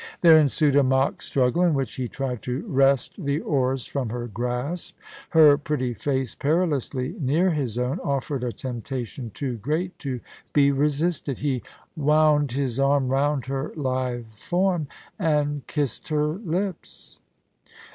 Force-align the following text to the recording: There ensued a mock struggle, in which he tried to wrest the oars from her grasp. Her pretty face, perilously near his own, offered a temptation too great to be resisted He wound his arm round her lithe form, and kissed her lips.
There 0.21 0.39
ensued 0.39 0.75
a 0.75 0.81
mock 0.81 1.21
struggle, 1.21 1.61
in 1.61 1.75
which 1.75 1.93
he 1.93 2.07
tried 2.07 2.41
to 2.41 2.65
wrest 2.67 3.23
the 3.23 3.39
oars 3.41 3.85
from 3.85 4.09
her 4.09 4.25
grasp. 4.25 4.97
Her 5.29 5.59
pretty 5.59 5.93
face, 5.93 6.33
perilously 6.33 7.15
near 7.19 7.51
his 7.51 7.77
own, 7.77 7.99
offered 7.99 8.43
a 8.43 8.51
temptation 8.51 9.29
too 9.31 9.57
great 9.57 9.99
to 9.99 10.19
be 10.53 10.71
resisted 10.71 11.37
He 11.37 11.61
wound 11.95 12.53
his 12.53 12.79
arm 12.79 13.09
round 13.09 13.45
her 13.45 13.71
lithe 13.75 14.25
form, 14.31 14.87
and 15.19 15.67
kissed 15.67 16.07
her 16.07 16.29
lips. 16.29 17.19